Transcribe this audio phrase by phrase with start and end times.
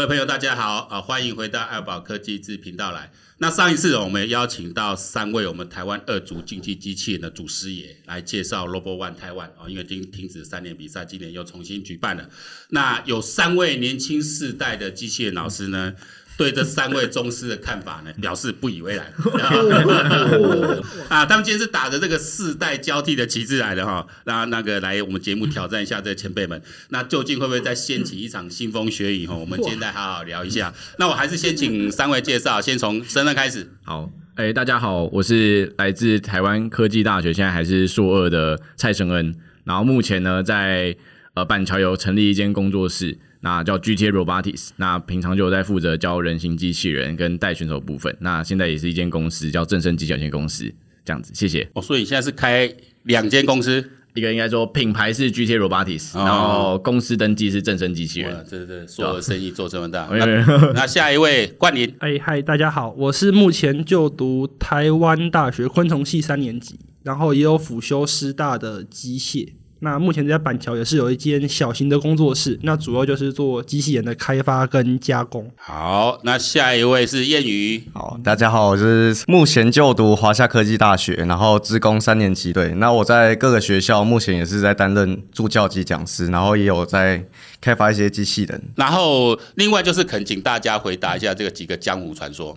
[0.00, 0.98] 各位朋友，大家好啊！
[0.98, 3.12] 欢迎回到爱宝科技自频道来。
[3.36, 12.30] 那上一次我们邀请到三位我们台湾二组竞技机器人的祖师爷来介绍 Robo One 台湾啊，因为已经停止三年比赛，今年又重新举办了。
[12.70, 15.94] 那有三位年轻世代的机器人老师呢，
[16.40, 19.04] 对这三位宗师的看法呢，表示不以为然。
[21.10, 26.58] 啊，他们今天是打着这个世代交替的旗帜来的哈，那那个来我们节目挑战一下这前辈们，
[26.88, 29.36] 那究竟会不会再掀起一场腥风血雨哈？
[29.36, 30.72] 我们今天再好好聊一下。
[30.98, 33.70] 那我还是先请三位介绍，先从森恩开始。
[33.82, 40.96] 好，哎、欸，大家好，我是来自台湾科技大学，现在还是硕二的蔡承恩，然后目前呢在
[41.34, 43.18] 呃板桥有成立一间工作室。
[43.42, 48.14] 那叫 GTA Robotics，那平常就有在负责教人形机器人跟带选手部分。
[48.20, 50.70] 那现在也是一间公司叫正声机器有限公司，
[51.04, 51.32] 这样子。
[51.34, 51.66] 谢谢。
[51.72, 52.70] 哦，所以你现在是开
[53.04, 53.82] 两间公司，
[54.12, 58.44] 一个应该说品牌是 GTA Robotics，、哦、然后公司登记是正声机器人。
[58.48, 60.06] 对对对，做生意做这么大。
[60.12, 60.26] 那，
[60.74, 69.54] 那下一位冠霖，哎嗨，大家好，我是目前就读台湾大学昆虫系三年级，然后也有辅修师大的机械。
[69.82, 75.50] 那目前在板桥也是有一间小型的工作室，那主要就是做机器人的开发跟加工。
[75.56, 77.82] 好，那下一位是谚语。
[77.94, 82.52] 好，大家好，我是目前就读华夏科技大学，然后职工三年级。
[82.52, 87.24] 对，那我在各个学校目前也是在担任助教级讲师，然后也有在
[87.58, 88.62] 开发一些机器人。
[88.76, 92.56] 然后另外就是恳请大家回答一下这个几个江湖传说。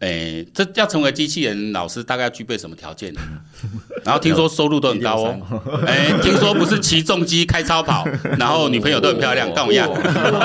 [0.00, 3.20] 哎、欸，这要成为机器人老师，大概要具备什么条件呢？
[4.02, 5.84] 然后听说收入都很高哦。
[5.86, 9.86] 哎、欸，听说不是骑重机开超跑，然后女朋友都很漂亮，跟我一样。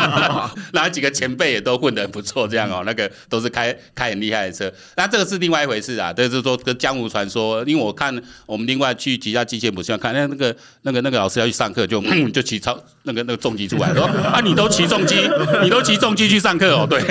[0.74, 4.70] 然后几个前辈也都混得很不错，这样哦，那个都是开开很厉害的车。
[4.98, 7.64] 那这个是另外一回事啊，这是说跟江湖传说。
[7.66, 8.14] 因为我看
[8.46, 12.02] 我们另外去其他机械补习班看，那那个那个那个老师要去上课，就
[12.34, 15.16] 就骑超那个那个重机出来，说啊，你都骑重机，
[15.64, 17.02] 你都骑重机去上课哦，对，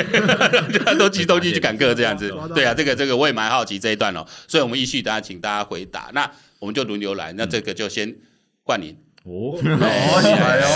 [0.98, 2.33] 都骑重机去赶课这样子。
[2.54, 8.14] 对啊，这个这个我也蛮好奇这一段哦，所以我们依序大家请大家回答，那我们就轮流来，那这个就先
[8.62, 9.58] 冠霖哦，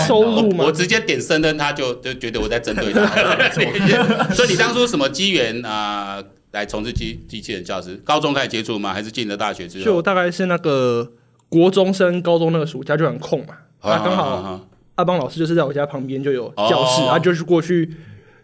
[0.07, 0.65] 收入吗？
[0.65, 3.05] 我直接点森恩，他就就觉得我在针对他，
[4.33, 7.95] 所以你当初什么机缘啊来从事机机器人教师？
[8.03, 8.93] 高中开始接触吗？
[8.93, 9.85] 还是进了大学之后？
[9.85, 11.11] 就大概是那个
[11.47, 17.89] 国中升高中那个暑假就很空嘛，啊，刚好阿邦老师就是在我家旁边就有教室，啊，就是过去。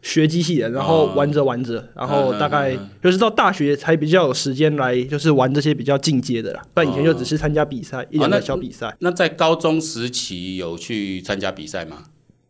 [0.05, 6.61] 学机器人，然后玩着玩着，然后大概就是到大学才比较有时间来，就是玩这些比较进阶的啦。
[6.75, 8.95] 不然以前就只是参加比赛，一两个小比赛。
[8.99, 12.03] 那在高中时期有去参加比赛吗？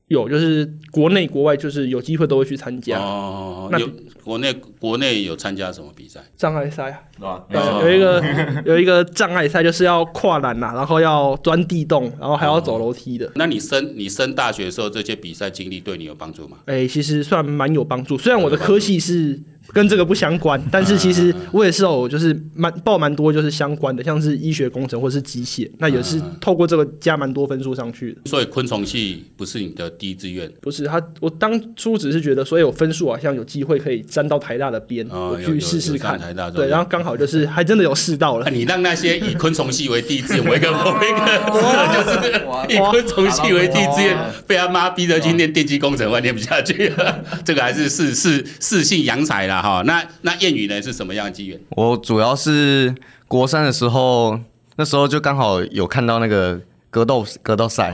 [0.10, 3.00] 有，就是国内国外，就是有机会都会去参加。
[3.00, 3.90] 哦，那有
[4.26, 6.20] 国内国内有参加什么比赛？
[6.36, 13.32] 障碍赛啊，对，有一个有一个障碍赛，就是要跨栏呐，然后要钻地洞，然后还要走楼梯的。
[13.36, 16.58] 那你升你升大学的时候，这些比赛经历对你有帮助吗？
[16.66, 19.40] 哎，其实算蛮有帮助，虽然我的科系是。
[19.74, 28.22] 跟这个不相关，但是其实我也是有，就是蛮报蛮多，就是相关的，像是医学工程或是机械，那也是透过这个加蛮多分数上去的。
[28.26, 30.50] 所以昆虫系不是你的第一志愿？
[30.62, 36.18] 不是，他我当初只是觉得，所以有分数好像有机会可以沾到台大的边，我去试试看。
[36.18, 38.50] 台大对，然后刚好就是 还真的有试到了。
[38.50, 42.42] 你让那些以昆虫系为第一志愿，我一个我一个就是
[42.74, 44.18] 以昆虫系为第一志愿，
[44.48, 47.24] 被他妈逼着去念电机工程，我念不下去了。
[47.44, 49.55] 这个还是是是适性扬才啦。
[49.62, 50.82] 哈，那那谚语呢？
[50.82, 51.60] 是什么样的机缘？
[51.70, 52.94] 我主要是
[53.28, 54.40] 国三的时候，
[54.76, 57.94] 那时候就刚好有看到那个格斗格斗赛，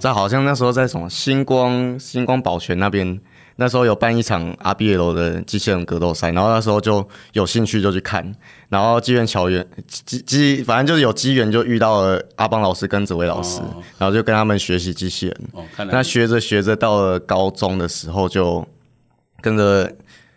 [0.00, 3.20] 在好像那时候在什么星光星光宝泉那边，
[3.56, 8.34] 那时候有办一场 RBL 的机器人格斗赛，然后那时候就有兴趣就去看，
[8.68, 13.60] 然后机缘巧缘机机，反正就是有机缘就遇到了阿邦老师跟紫薇老师，
[13.98, 15.36] 然后就跟他们学习机器人。
[15.90, 18.66] 那学着学着到了高中的时候，就
[19.40, 19.92] 跟着。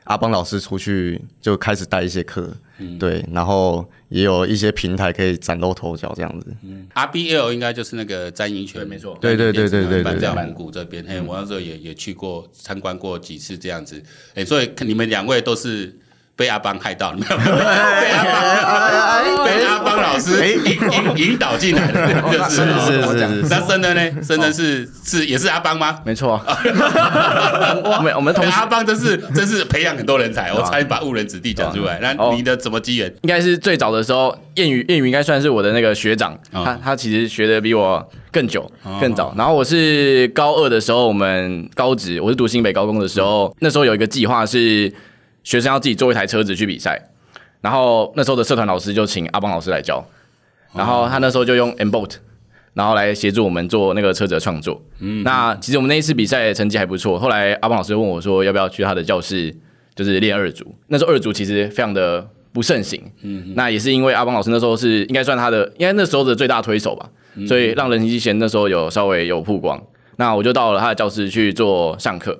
[0.05, 6.47] 阿邦老师出去就开始带一些课，嗯、对，然后也有一些平台可以崭露头角这样子。
[6.63, 14.01] 嗯，RBL 应该就是那个詹英权，没错，对对对对对对，在蒙古这边，嘿，我那时候也也去过参观过几次这样子，
[14.35, 15.95] 哎，所以你们两位都是。
[16.41, 17.37] 被阿邦害到了没有？
[17.37, 23.47] 被阿邦，被阿邦老师引引引导进来的，就是是是是。
[23.47, 24.23] 那森恩呢？
[24.23, 25.99] 生的是是也是阿邦吗？
[26.03, 26.43] 没错。
[26.43, 31.99] 我们我们同阿邦真是真是培养很多人才，我差点把误人子弟讲出来。
[32.01, 33.13] 那你的怎么机缘？
[33.21, 38.67] 应该是最早的时候，彦宇彦宇应该算是我的那个学长，他他其实学的比我更久
[38.99, 39.31] 更早。
[39.37, 44.91] 然后我是高二的时候，我们高职我是读新北高工的时候，那时候有一个计划是。
[45.43, 47.01] 学生要自己做一台车子去比赛，
[47.61, 50.05] 然后那时候的社团老师就请阿邦老师来教，
[50.73, 52.15] 然后他那时候就用 M-Boat，
[52.73, 54.81] 然后来协助我们做那个车子的创作。
[54.99, 57.17] 嗯，那其实我们那一次比赛成绩还不错。
[57.19, 59.55] 后来阿邦老师问我说，要不要去他的教室，
[59.95, 60.75] 就是练二组。
[60.87, 63.01] 那时候二组其实非常的不盛行。
[63.21, 67.09] 嗯，那也是因为阿邦老师那时候是应该算他的，应该那时候的最大推手吧。
[67.47, 69.81] 所以让人形机器那时候有稍微有曝光。
[70.17, 72.37] 那我就到了他的教室去做上课。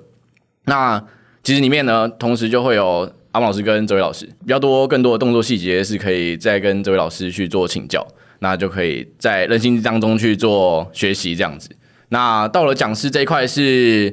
[0.66, 1.02] 那
[1.42, 8.06] 其实里面呢，同时就会有阿邦老师跟这位老师比较多更多的动作细节是可以再跟这位老师去做请教。
[8.44, 11.70] 那就可以在人形当中去做学习这样子。
[12.08, 14.12] 那到了讲师这一块是，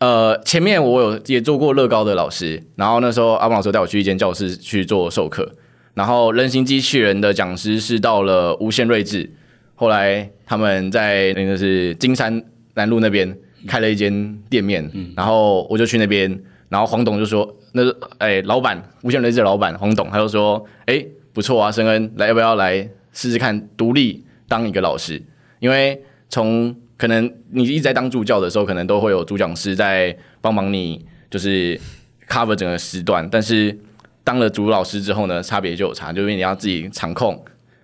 [0.00, 5.48] 呃，前面我有也做过乐高的老师，然后那时候阿邦老师带我去一间教室去做授课。
[5.94, 9.30] 然后人形机器人的讲师是到了无限睿智，
[9.76, 12.42] 后来他们在那个是金山
[12.74, 13.32] 南路那边
[13.68, 16.36] 开了一间店面，然后我就去那边，
[16.72, 17.82] 然后黄董就说，那
[18.16, 21.04] 哎老板无限睿智的老板黄董他就说，哎
[21.34, 22.88] 不错啊，申恩来要不要来？
[23.14, 25.22] 试试看独立当一个老师，
[25.60, 31.78] 因为从可能你一直在当助教的时候，可能都会有主讲师在帮忙你，就是
[32.26, 33.28] cover 整个时段。
[33.28, 33.78] 但是
[34.24, 37.38] 当了主老师之后呢，差别就有差，就是你要自己场控，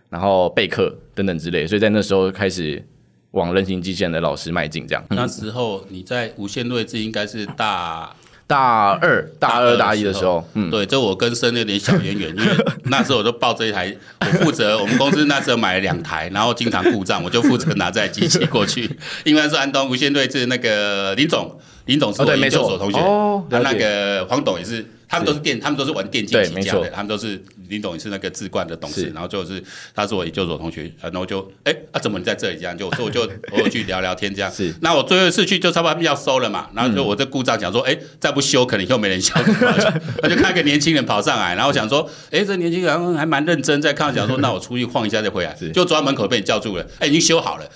[0.08, 1.66] 然后备课等等之类。
[1.66, 2.82] 所以在那时候开始
[3.32, 5.04] 往人形机器人的老师迈进，这样。
[5.10, 8.16] 那时候你在无限睿智应该是大。
[8.48, 18.98] 大二、大二、大一的时候，嗯，对，就我跟森有点小渊源，因为那时候我就抱这一台，我负责我们公司那时候买了两台，然后经常故障，我就负责拿这台机器过去。
[19.24, 24.84] 应该是安东无线对是那个林总，林总是我研究所同学，哦，他那个黄董也是。
[25.08, 26.90] 他们都是电，他们都是玩电竞起家的。
[26.90, 29.62] 他们都是林董也是那个智冠的董事，然后就是
[29.94, 32.76] 他是我研究所同学，然后就哎啊怎么你在这里这样？
[32.76, 34.52] 就所以我就偶尔去聊聊天这样。
[34.52, 34.74] 是。
[34.80, 39.32] 那我最后一次去就差不多他们要收了嘛，然后就我这故障讲说，哎再不修可能以后没人修。
[40.22, 45.56] 那就看一个年轻人跑上来，然后想说，哎这年轻人还蛮认真在看，讲说那我出去晃一下再回来。
[45.74, 47.68] 就走到门口被你叫住了，哎已经修好了，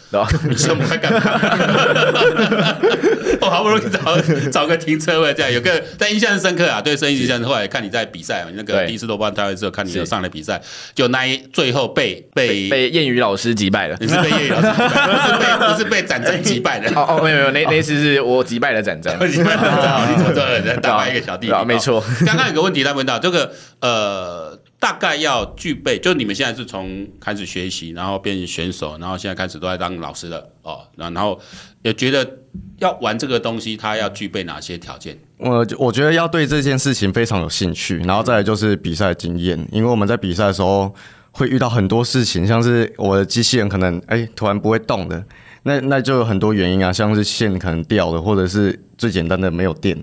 [0.49, 1.21] 你修不快干嘛？
[3.53, 7.43] 我好不容易找找个停车位这样，有个但印象深刻啊，对深印象。
[7.43, 10.61] 后来看你在比赛，那个第一次夺冠大会之后，看你有上来比赛，
[10.95, 13.97] 就那一最后被被被谚语老师击败了。
[14.01, 16.89] 你是被谚语老师击败，不是被不是被展真击败的。
[16.99, 19.13] 哦哦，没有没有，那那次是我击败了展真。
[19.31, 21.65] 击败了展真，你错错了，打败一个小弟弟。
[21.67, 22.03] 没错。
[22.25, 31.41] 刚刚有个问题他问到，这个呃，大概要具备，就你们现在是从开始学习，然后变成选手，然后现在开始都在当老师了哦，然后
[31.83, 32.39] 也觉得
[32.79, 35.19] 要玩这个东西，它要具备哪些条件？
[35.39, 40.95] 我我觉得要对这件事情非常有兴趣，然后再来就是比赛经验，因为我们在比赛的时候
[41.33, 45.25] 会遇到很多事情，像是我的机器人可能哎、欸、突然不会动的，
[45.65, 49.99] 那那就有很多原因啊，像是线可能掉了，或者是最简单的没有电，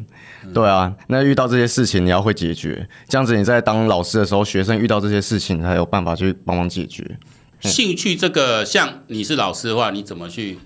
[0.53, 7.17] 对啊，那遇到这些事情你要会解决，这样子你在当老师的时候，学生遇到这些事情才有办法去帮忙解决。
[7.61, 10.57] 兴趣这个，像你是老师的话，你怎么去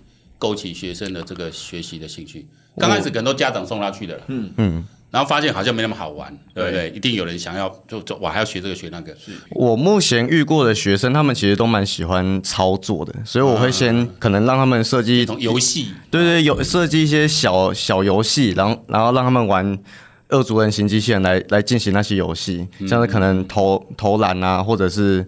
[0.44, 2.45] 勾起学生的这个学习的兴趣？
[2.78, 4.51] 刚开始可能都家长送他去的了，嗯。
[4.57, 6.90] 嗯，然后发现好像没那么好玩，对不对？
[6.90, 9.13] 一定有人想要，就就我还要学这个学那个。
[9.16, 9.31] 是。
[9.51, 19.80] 我目前遇过的学生，他们其实都蛮喜欢操作的，所以我会先可能让他们设计游戏，对对，有设计一些小小游戏，然后然后让他们玩
[20.28, 25.26] 二足人形机器人来来进行那些游戏，像是可能投投篮啊，或者是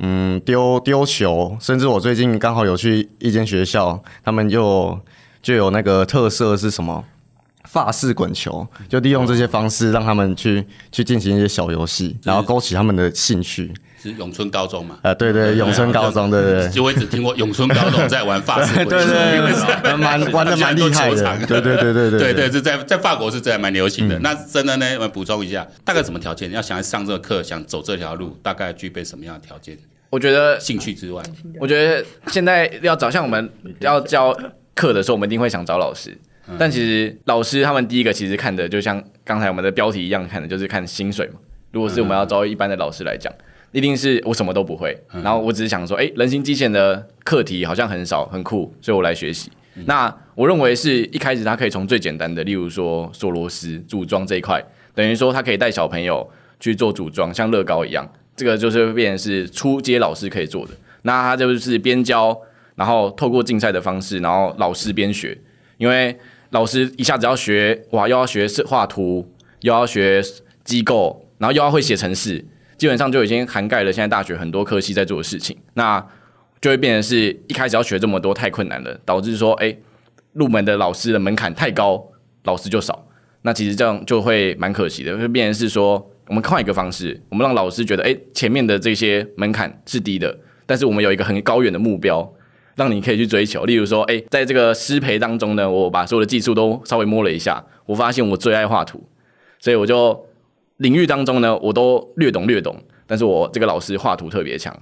[0.00, 4.98] 嗯丢丢球，甚至我最近刚好有去一间学校，他们就。
[5.42, 7.02] 就有那个特色是什么？
[7.64, 13.72] 发式滚球，就利用这些方式让他们去去进行一些小游戏，然后勾起他们的兴趣。
[14.02, 14.98] 是永春高中嘛？
[15.02, 16.68] 啊，对对，永春高中，对对。
[16.70, 21.46] 就我只听过永春高中在玩法式滚球， 对对，蛮 玩的蛮厉害的。
[21.46, 24.18] 对对对对对对对，是在在法国是真的蛮流行的。
[24.20, 26.50] 那真的呢，我补充一下，大概什么条件？
[26.52, 29.76] 要想要上这个课，想走这条路，大概具备什么样的条件？
[30.08, 31.22] 我觉得兴趣之外，
[31.60, 34.36] 我觉得现在要找像我们要教。
[34.72, 36.16] 课的时候，我们一定会想找老师，
[36.58, 41.34] 但其实老师他们第一个其实看的，就像刚才我们的标题一样，看的就是看薪水嘛。
[41.70, 43.30] 如果是我们要招一般的老师来讲，
[43.72, 49.50] 一定是我什么都不会，然后我只是想说，哎，人形机器人的课题好像很少，很酷，所以我来学习。
[49.86, 54.62] 那我认为是一开始他可以从最简单的，例如说锁螺丝组装这一块，
[54.94, 60.72] 等于说他可以带小朋友去做组装，像乐高一样，这个就是会变成是初阶老师可以做的。
[61.02, 62.38] 那他就是边教。
[62.76, 65.36] 然后透过竞赛的方式，然后老师边学，
[65.76, 66.16] 因为
[66.48, 70.22] 老师一下子要学哇，又要学画图，又要学
[70.64, 72.42] 机构，然后又要会写程式，
[72.80, 75.54] 基本上就已经涵盖了现在大学很多科系在做的事情。
[75.74, 76.02] 那
[76.62, 79.76] 就会变成是一开始要学这么多太困难了，导致说哎，
[80.32, 82.02] 入门的老师的门槛太高，
[82.44, 83.06] 老师就少。
[83.42, 92.32] 那其实这样就会蛮可惜的，会变成是说我们换一个方式，我们让老师觉得哎，前面的这些门槛是低的，但是我们有一个很高远的目标。
[92.76, 93.64] 让你可以去追求。
[93.64, 99.06] 例如说，哎，在这个师培当中呢，我把所有的技术都稍微摸了一下，我发现我最爱画图，
[99.58, 100.18] 所以我就
[100.80, 102.76] 领域当中呢，我都略懂略懂。
[103.06, 104.74] 但是我这个老师画图特别强，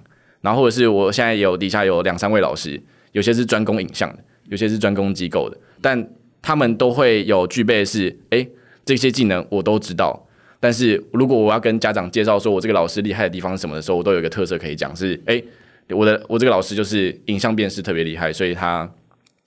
[0.42, 2.78] 然后或者是我现在有底下有两三位老师，
[3.12, 6.08] 有些是专攻影像的，有些是专攻机构的，但
[6.42, 8.46] 他们都会有具备是，哎，
[8.84, 10.28] 这些技能我都知道。
[10.60, 15.42] 但是如果我要跟家长介绍说我这个老师厉害的地方是什么的时候，我都有一个特色可以讲，是哎，
[15.90, 18.88] 我的我这个老师就是影像辨识特别厉害，所以他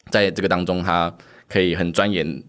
[0.09, 1.13] 在这个当中他
[1.47, 2.41] 可以很钻研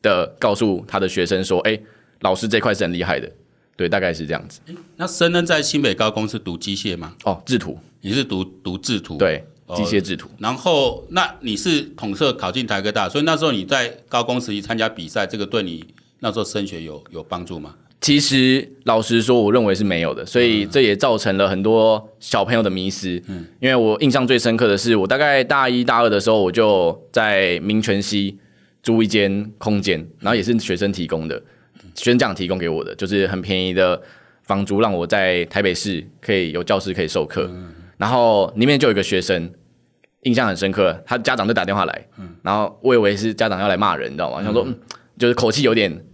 [0.00, 1.76] 的告诉他的学生说，哎，
[2.20, 3.30] 老师这块是很厉害的，
[3.76, 4.60] 对，大概是这样子。
[4.96, 7.14] 那申恩在新北高工是读机械吗？
[7.24, 9.16] 哦，制图，你是读读制图？
[9.16, 10.28] 对，机械制图。
[10.28, 15.84] 哦，然后那你是统测考进台科大，所以那时候你在高工时期参加比赛，这个对你
[16.20, 17.74] 那时候升学有有帮助吗？
[18.00, 23.22] 其实老实说，我认为是没有的，所以这也造成了很多小朋友的迷失。
[23.28, 28.36] 嗯，因为我印象最深刻的是，我大概大一大二的时候，我就在民权西
[28.82, 31.40] 租一间空间，然后也是学生提供的，
[31.94, 34.00] 学生提供给我的，就是很便宜的
[34.42, 37.50] 房租，让我在台北市可以有教室可以授课。
[37.96, 39.52] 然后里面就有一个学生，
[40.22, 42.08] 印象很深刻，他家长就打电话来，
[42.42, 44.42] 然后我以为是家长要来骂人，你知道吗？
[44.42, 44.66] 想说，
[45.18, 46.04] 就是口气有点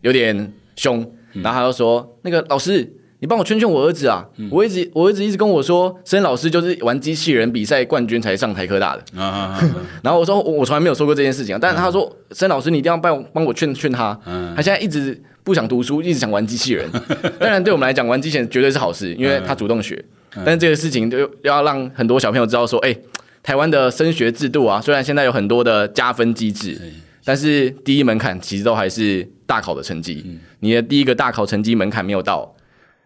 [0.00, 1.14] 有点凶。
[1.34, 2.90] 然后他就说：“那个老师，
[3.20, 4.24] 你帮我劝劝我儿子啊！
[4.36, 9.02] 嗯、我一直我儿子一直跟我说，申老师就是玩机器人比赛冠军才上台科大的。
[9.20, 11.58] 啊啊啊啊 然后我说我我从来没有说过这件事情啊。
[11.60, 14.18] 但是他说，申、嗯、老师你一定要帮我帮我劝劝他。
[14.26, 16.88] 嗯、他现在一直不想读书，一直想玩机器人。
[17.40, 20.04] 当然对我们来讲，玩机器人绝对是好事，因为他主动学。
[20.36, 22.96] 嗯、但是这个事情就要让很多小朋友知道说，哎，
[23.42, 26.80] 台湾的升学制度啊，虽然现在有很多的加分机制。”
[27.24, 30.24] 但是第一门槛其实都还是大考的成绩，
[30.60, 32.54] 你的第一个大考成绩门槛没有到，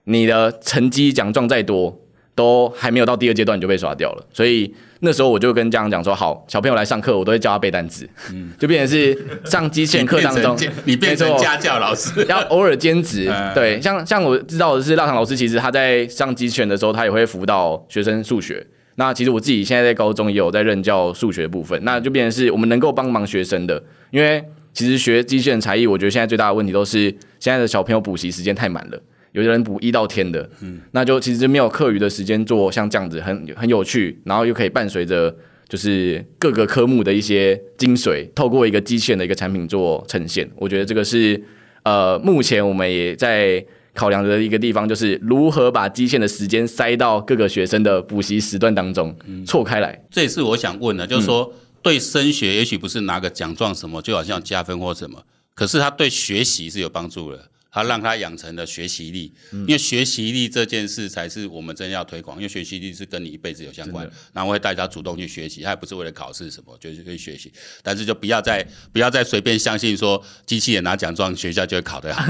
[0.04, 1.96] 你的成绩奖状再多，
[2.34, 4.26] 都还没有到第二阶段你就被刷掉了。
[4.32, 13.30] 所以那时候我就跟家长讲说，好，小朋友来上课，我都会教他背单词，嗯就变成是上机械课当中， 你变成家教老师， 要偶尔兼职。
[13.54, 18.64] 对，像像我知道的是，腊肠老师其实他在上机械的时候，他也会辅导学生数学。
[18.96, 23.82] 那其实我自己现在在高中也有在任教数学部分，那就变成是我们能够帮忙学生的。
[24.10, 24.44] 因为
[24.74, 35.34] 其实学机器人才艺，我觉得现在最大的问题都是现在的小朋友补习时间太满了，有的人补一到天的，嗯，那就其实没有课余的时间做像这样子很很有趣，然后又可以伴随着
[35.68, 40.48] 就是各个科目的一些精髓，透过一个机器人的一个产品做呈现。
[40.56, 41.42] 我觉得这个是
[41.82, 43.64] 呃，目前我们也在。
[43.94, 50.02] 考量的一个地方就是如何把基线的时间塞到各个学生的补习时段当中，错开来。
[50.10, 55.22] 这也是我想问的，就是说对升学也许不是拿个奖状什么，就好像加分或什么，
[55.54, 57.50] 可是他对学习是有帮助的。
[57.72, 67.50] 他让他养成了学习力，因为学习力这件事才是我们真要推广，因为学习力是跟你一辈子有相关，然后会带他主动去学习，他也不是为了考试什么，就是可以学习。
[67.82, 68.62] 但是就不要再
[68.92, 72.22] 不要再随便相信说机器人拿奖状，学校就会考得好。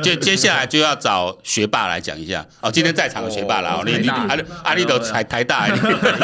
[0.00, 5.66] 就接下来就要找学霸来讲一下哦，今天在场的学霸了哦，你你阿阿力都台台大，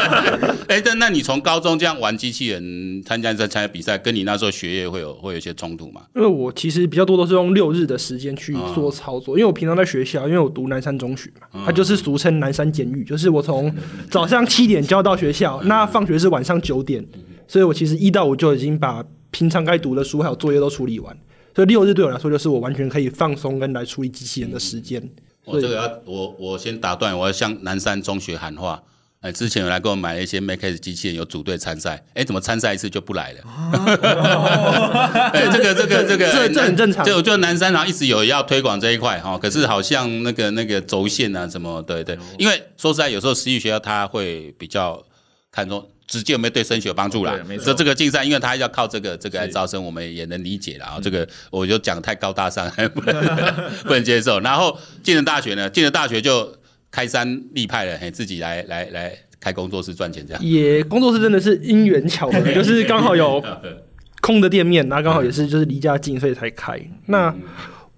[0.68, 6.06] 哎，但那你从高中这样玩机器人，参加在参加比赛，跟你那时候学业会有会有一些冲突吗？
[6.16, 8.37] 因为我其实比较多都是用六日的时间。
[8.38, 13.70] 去做操作，因为我平常在学校，因为我读南山中学嘛，它就是俗称南山监狱，就是我从
[14.08, 17.04] 早上七点就要到学校，那放学是晚上九点，
[17.46, 21.14] 所以我其实一到五就已经把平常该读的书还有作业都处理完，
[21.54, 25.02] 所以六日对我来说就是我完全可以放松跟来处理机器人的时间。
[25.44, 28.82] 我这个要我我先打断，我要向南山中学喊话。
[29.20, 32.00] 哎，之前有来给我买了一些 Make 机器人，有组队参赛。
[32.14, 33.40] 哎，怎么参赛一次就不来了？
[35.34, 37.04] 哎，这个这个这个这这很正常。
[37.04, 42.16] 就就南山然后一直有要推广这一块哈，可是好像那个那个轴线啊什么，对对。
[42.38, 45.04] 因为说实在，有时候私立学校他会比较
[45.50, 47.36] 看重直接有没有对升学有帮助啦。
[47.64, 51.00] 这这个竞赛，因为他要靠这个这个来招生，我们也能理解了啊。
[51.02, 52.70] 这个我就讲太高大上，
[53.82, 54.38] 不能接受。
[54.38, 56.56] 然后进了大学呢，进了大学就。
[56.90, 60.44] 开山立派了，嘿，自己来来来开工作室赚钱这样。
[60.44, 63.42] 也工作室真的是因缘巧合， 就是刚好有
[64.20, 66.80] 空的店面，那刚好也是就是离家近，所以才开。
[67.06, 67.34] 那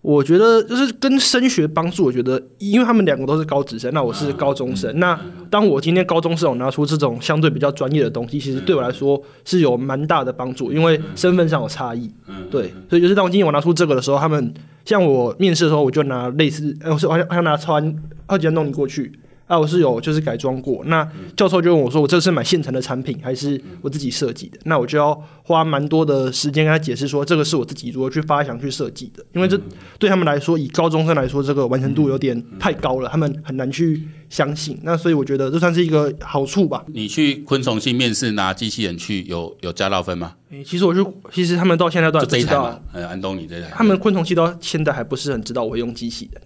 [0.03, 4.99] 我觉得就是跟升学帮助，我觉得因为他们两个都是高职生，那我是高中生。
[4.99, 5.19] 那
[5.51, 12.11] 当我今天高中生，我拿出这种相对比较专业的东西，其实对我来说是有蛮大的帮助，因为身份上有差异。
[12.51, 17.97] 对，所以就是当我今天我拿出这个的时候，他们像我面试的时候，我就拿类似，我是好像好像拿超安。
[18.27, 19.11] 二级安东尼过去，
[19.50, 20.80] 啊，我是有就是改装过。
[20.85, 21.04] 那
[21.37, 29.25] 教授就问我说：“我这是买现成的产品，还是我自己设计的？”那我就要花蛮多的时间跟他解释说，这个是我自己如何去发想去设计的。
[29.33, 29.61] 因为这
[29.99, 34.78] 对他们来说，以高中生来说，这个完成度有点太高了，他们很难去相信。
[34.85, 36.85] 那所以我觉得这算是一个好处吧。
[36.87, 40.35] 你去昆虫系面试拿机器人去，有有加到分吗？
[40.52, 42.80] 欸、其实我就其实他们到现在都还不知道。
[42.92, 46.40] 呃，安东尼这台，他们昆虫系到现在还不是很知道我会用机器人。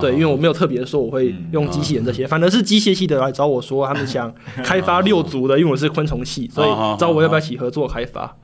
[0.00, 4.34] 对，因为我没有特别说我会用机器人这些，反而是机械系的来找我说，他们想
[4.64, 8.36] 开发六足的，因为我是昆虫系，所以找我要不要一起合作开发。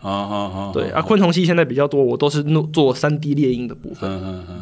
[0.72, 4.08] 对啊，昆虫系现在比较多，我都是弄做三 D 列印的部分，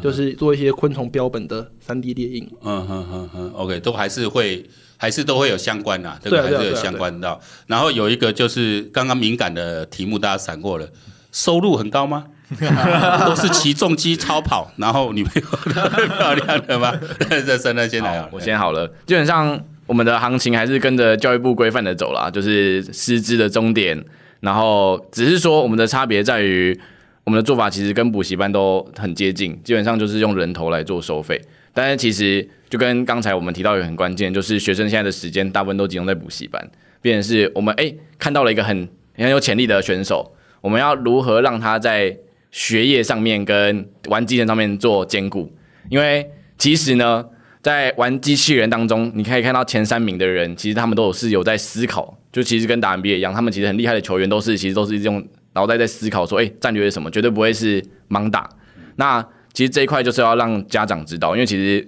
[0.01, 2.49] 就是做一些昆虫标本的三 D 列印。
[2.63, 4.65] 嗯嗯嗯嗯，OK，都还是会，
[4.97, 7.39] 还是都会有相关的，这个还是有相关的。
[7.67, 10.87] 然后有一个就是刚刚敏感的题目，大家闪过了，
[11.35, 12.27] 收入很高吗？
[13.25, 16.93] 都是骑重机超跑，然后女朋友漂亮的吗？
[17.19, 18.87] 这三单先来好，我先好了。
[19.05, 24.01] 基本上我们的行情还是跟着教育部规范的走啦，就是师资的终点。
[24.39, 26.79] 然后只是说我们的差别在于，
[27.25, 31.41] 我们的做法其实跟补习班都很接近，基本上就是用人头来做收费。
[31.73, 36.65] 但是其实就跟刚才我们提到一个很关键，就是学生现在的时间大部分都集中在补习班，
[37.01, 40.34] 变成是我们哎、欸、看到了一个很很有潜力的选手，
[40.65, 42.17] 我们要如何让他在
[42.49, 45.53] 学业上面跟玩机器人上面做兼顾，
[45.91, 47.23] 因为其实呢，
[47.61, 57.79] 在玩机器人当中，你可以看到前三名的人，其实他们都是有在思考，就其实跟打 NBA 一样，他们其实很厉害的球员都是其实都是用脑袋在思考，说，哎，战略是什么，绝对不会是
[58.09, 58.49] 盲打。
[58.95, 59.21] 那
[59.53, 61.87] 其实这一块就是要让家长知道，因为其实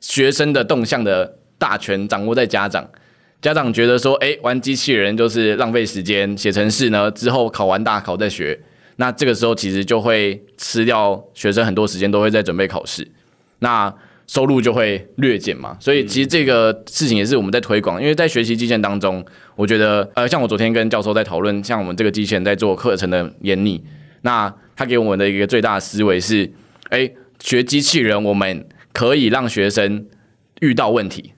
[0.00, 2.90] 学生的动向的大权掌握在家长，
[3.46, 8.58] 家长觉得说，哎，玩机器人就是浪费时间，写程式呢之后考完大考再学。
[8.96, 13.06] 那这个时候其实就会吃掉学生很多时间，都会在准备考试，
[13.60, 13.94] 那
[14.26, 15.76] 收入就会略减嘛。
[15.78, 19.24] 所以其实这个事情也是我们在推广，因为在学习机器人当中，
[19.54, 23.80] 我觉得呃，像我昨天跟教授在讨论，像我们这个机器人在做课程的研拟，
[24.22, 26.50] 那他给我们的一个最大的思维是，
[26.88, 30.04] 哎，学机器人我们可以让学生
[30.62, 31.32] 遇到问题，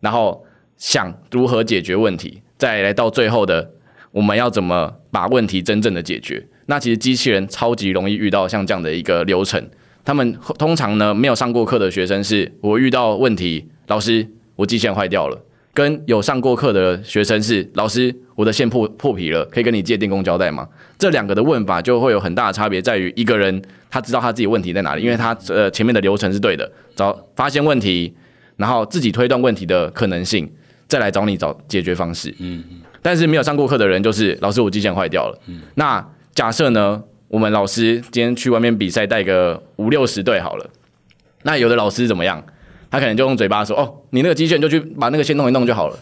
[0.00, 0.43] 然后
[0.76, 3.70] 想如何解决问题，再来到最后的
[4.10, 6.46] 我们要怎么把问题真正的解决。
[6.66, 9.62] 那其实机器人超级容易遇到像这样的一个流程，
[10.04, 15.38] 他们通常呢没有上过课的学生是，我遇到问题，老师我机器坏掉了，
[15.72, 20.66] 跟有上过课的学生是，老师我的线破破皮了，可以跟你借电工胶带吗？
[20.98, 23.60] 这两个的问法就会有很大的差别，在于一个人
[23.90, 28.14] 他知道他自己问题在哪里，因为他呃前面的流程是对的，找发现问题，
[28.56, 30.50] 然后自己推断问题的可能性，
[30.94, 32.30] 再来找你找解决方式。
[32.38, 32.76] 嗯嗯。
[33.02, 36.06] 但是没有上过课的人就是，老师我机器坏掉了，嗯，那。
[36.34, 40.68] 假设呢，我们老师今天去外面比赛，带个五六十对好了。
[41.44, 42.42] 那有的老师怎么样？
[42.90, 45.96] 他可能就用嘴巴说：“哦，你那个机器人就去把那个线弄一弄就好了。”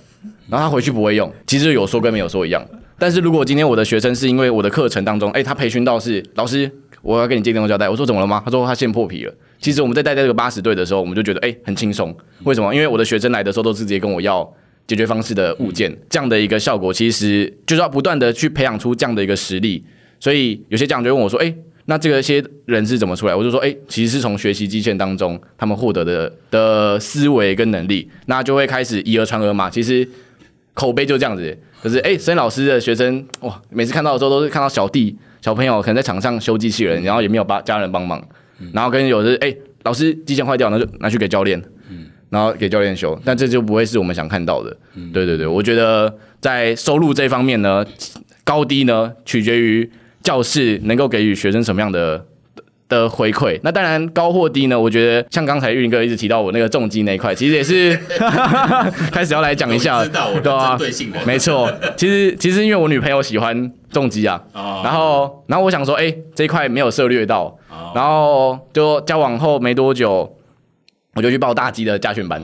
[0.49, 2.67] 然后他回去不会用，其实有说跟没有说一样。
[2.99, 6.71] 但是如果今天我的学生是因为我的课程当中，哎，他培训到是老师，
[7.03, 8.41] 我要跟你借电动胶带，我说怎么了吗？
[8.43, 9.35] 他说他线破皮了。
[9.61, 12.17] 其实我们在带这个八十对的时候，我们就觉得哎很轻松。
[12.45, 12.75] 为什么？
[12.75, 14.51] 因为我的学生来的时候都是直接跟我要
[14.87, 19.85] 解决方式的物件，这样的一个效果，其实就是要不断的去培养出这样的一个实力。
[20.21, 21.53] 所以有些家长就问我说：“哎，
[21.87, 29.69] 那这个些人是怎么出来？”我就说：“哎，其实是从学习机器人当中他们获得的的思维跟能力，那就会开始以讹传讹嘛。
[29.69, 30.09] 其实
[30.75, 38.25] 口碑就这样子，可是哎，沈老师的学生哇，每次看到的时候都是看到小弟小朋友可能在场上修机器人，然后也没有帮家人帮忙，
[38.73, 41.61] 然后跟有的哎老师机器人坏掉，那就拿去给教练，
[42.33, 44.77] 然后给教练修，但这就不会是我们想看到的。
[45.13, 47.85] 对对对，我觉得在收入这方面呢，
[48.43, 49.89] 高低呢取决于。
[50.23, 52.25] 教室能够给予学生什么样的
[52.89, 53.59] 的回馈？
[53.65, 54.79] 那当然高或低呢？
[54.79, 57.99] 我觉得像刚才玉林哥一直提到我那个重击那一块，其实也是
[59.11, 60.79] 开始要来讲一下，知道对吧？
[61.27, 67.59] 没错，其实其实因为我女朋友喜欢重击啊，然后然后我想说，哎，这一块没有涉略到，
[67.97, 70.33] 然后就交往后没多久，
[71.15, 72.41] 我就去报大机的驾训班，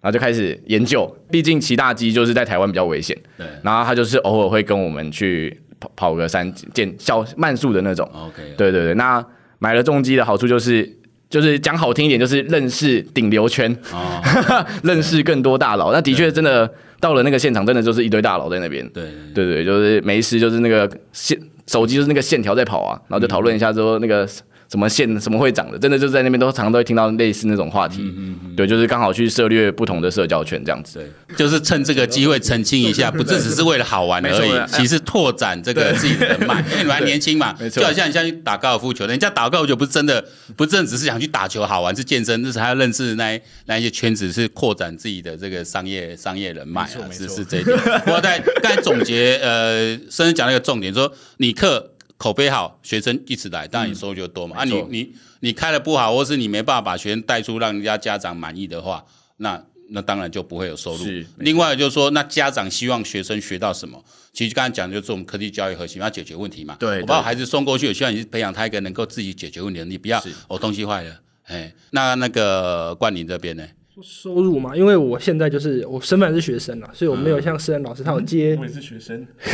[0.00, 5.60] 然后就开始研究，毕竟骑大机就是在台湾比较危险，对，然后他就是偶尔会跟我们去。
[5.80, 8.94] 跑跑个三见小慢速的那种，OK，对对对。
[8.96, 9.24] 那
[9.60, 10.86] 买了重机的好处就是，
[11.30, 14.22] 就是讲好听一点，就是认识顶流圈，哦、
[14.84, 15.90] 认识更多大佬。
[15.90, 18.86] 那的确真的到了那个现场，真的就是一堆大佬在那边。
[18.90, 19.04] 对
[19.34, 24.28] 对对，就是没事，就是那个线手机就是那个线条在跑啊，然后就讨论一下之后那个
[24.70, 28.02] 什么线什么会长的，真的就在那边都常常都会听到类似那种话题。
[28.02, 31.00] 嗯嗯嗯对，就是刚好去涉略不同的社交圈这样子。
[31.26, 37.52] 对，就是趁这个机会澄清一下，不是只是为了好玩而已，其实拓展这个自己的人脉，因为你还年轻嘛。
[37.68, 47.76] 就好像你像去打高尔夫球，人家打高尔夫球不是真的，不是真的只是想去打球好玩，是健身，就是还要认识那那一些圈子，是扩展自己的这个商业商业人脉啊，是是这一点。
[48.06, 51.90] 我在刚才总结，呃，甚至讲了一个重点，说你课。
[52.20, 54.56] 口碑好，学生一直来，当然你收入就多嘛。
[54.56, 59.02] 嗯、啊你，你你你开的不好，或是你没办法把学生带出让人家家长满意的话，
[59.38, 61.04] 那那当然就不会有收入。
[61.38, 64.04] 另外就是说，那家长希望学生学到什么？
[64.34, 66.76] 其实刚才讲的就是我们科技教育核心要解决问题嘛。
[66.78, 71.18] 对，我把我孩子送过去，我希望你培养他一个能够自己解决问题的能力，不要我东西坏了。
[71.44, 73.66] 哎，那那个冠霖这边呢？
[74.02, 78.56] 收入嘛，因为我现在就是我身份是学生啊，所以我没有像私人老师他有接。
[78.58, 79.26] 我也是学生。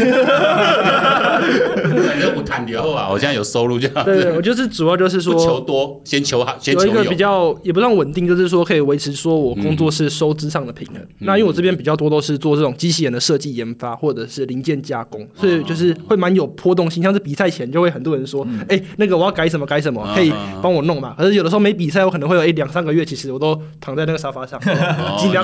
[2.37, 4.05] 我谈流啊，我现在有收入这样。
[4.05, 6.93] 对对，我就是主要就是说求多，先求好，先求有。
[6.93, 10.97] 一个比较也不算稳定，就是说可以维持说我工作室收支上的平衡。
[11.21, 17.03] 那因为我这边比较多都是做这种机器人的设计研发或者是零件加工，所以就是会蛮有波动性。
[17.03, 21.15] 像是比赛前就会很多人说，哎，那个我要改什么改什么，可以帮我弄嘛。
[21.19, 24.37] 可是有的时候没比赛，我可能会有一两三个月，其实我都躺在那个沙发。
[24.37, 24.61] 发 上，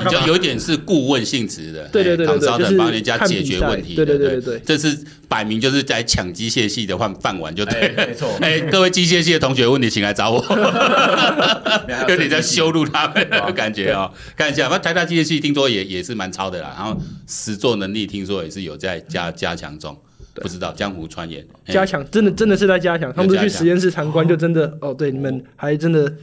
[0.09, 4.95] 就有点是顾问性质的，对对对对，就是帮人家解决问题，对对对对，这是
[5.27, 8.29] 摆明就是在抢机械系的饭饭碗，就对，没错。
[8.41, 10.43] 哎，各位机械系的同学，问题请来找我，
[12.07, 14.11] 有点在羞辱他们的感觉哦。
[14.35, 16.95] 看一下，那台大机械系听说也也是蛮超的啦，然后
[17.27, 19.97] 实作能力听说也是有在加加强中，
[20.35, 26.13] 不知道江湖传言，加强真的真的是在加强，他们不是去实验室参观，就真的哦，对，你们还真的。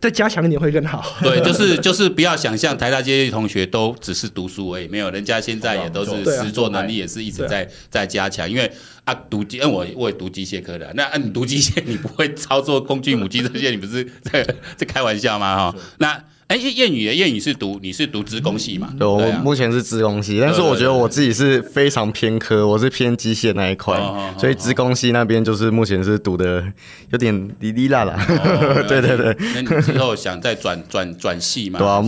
[0.00, 1.04] 再加强一点会更好。
[1.22, 8.48] 对，就是就是不要想象台大这些同学都只是读书而已，没有，人家现在也都是实作能力也是一直在在加强。
[8.48, 8.70] 因为
[9.04, 14.44] 啊，读机，嗯，我我也读机械科的，那你读机械，你不会操作工具母机这些，你不是在
[14.76, 15.56] 在开玩笑吗？
[15.56, 16.24] 哈，那。
[16.48, 18.90] 哎，燕宇，燕宇是读你是读资工系嘛？
[18.98, 24.00] 对，我目前是资工系，但是我觉得我自己是非常偏科，我是偏机械那一块，
[24.38, 26.64] 所以资工系那边就是目前是读的
[27.10, 28.16] 有点哩哩啦啦。
[28.88, 31.78] 对对对，那你之后想再转转转系吗？
[31.80, 32.02] 对啊，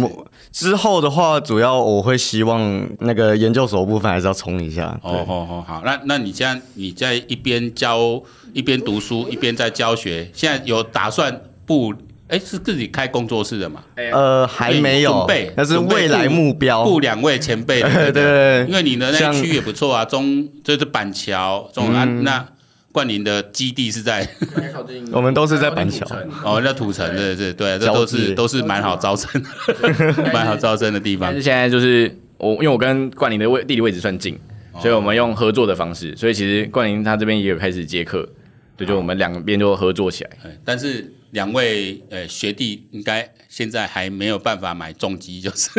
[0.51, 4.99] 之后的话，主要我会希望那个研究所部分还是要冲一下。
[5.03, 8.23] 哦哦哦，好，那那你现在你在一边教
[8.55, 11.93] 一边读书一边在教学，现在有打算不？
[12.31, 13.83] 哎，是自己开工作室的嘛？
[13.97, 16.85] 呃，还没有，准备，那是未来目标。
[16.85, 22.47] 雇两位前辈， 对对，因为你的那区也不错啊，中就是板桥，中安那
[22.93, 24.29] 冠霖的基地是在，
[25.13, 26.07] 我们都是在板桥，
[26.45, 29.29] 哦，那土城，对对对，这都是都是蛮好招生，
[30.33, 31.33] 蛮好招生的地方。
[31.41, 34.39] 现在就是我，因为我跟冠霖的位地理位置算近，
[34.81, 38.29] 所以我们用合作的方式，所以其实冠霖他这边也有开始接客，
[38.77, 40.31] 对，就我们两边就合作起来，
[40.65, 41.13] 但是。
[41.31, 45.71] 两位呃学弟应该现在还没有办法买重机，就是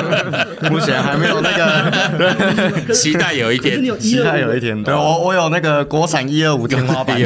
[0.70, 4.82] 目前还没有那个，期待有一天，期待有一天。
[4.82, 7.18] 对我我有那个国产一二五天花板。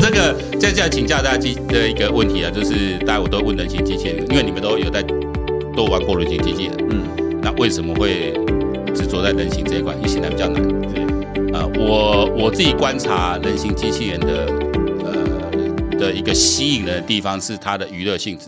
[0.00, 5.02] 这个接下来请教大家机的一个问题啊，就是大家我都问人形机器人，因为你们都有在
[5.76, 8.32] 都玩过人形机器人，嗯，那为什么会
[8.94, 9.92] 执着在人形这一块？
[9.94, 10.62] 因为现在比较难。
[10.92, 11.04] 对，
[11.52, 14.69] 呃，我我自己观察人形机器人的。
[16.00, 18.46] 的一个吸引人的地方是它的娱乐性质。